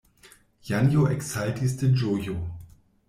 [0.69, 2.39] Janjo eksaltis de ĝojo.